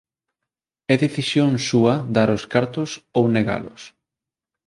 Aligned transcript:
É 0.93 0.95
decisión 1.05 1.49
súa 1.69 1.95
dar 2.15 2.29
os 2.37 2.43
cartos 2.53 2.89
ou 3.17 3.23
negalos; 3.37 3.81